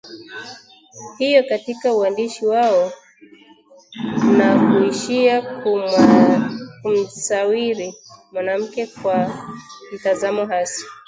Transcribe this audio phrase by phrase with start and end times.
[1.17, 2.91] hiyo katika uandishi wao
[4.37, 5.57] na kuishia
[6.81, 7.93] kumsawiri
[8.31, 9.47] mwanamke kwa
[9.93, 10.85] mtazamo hasi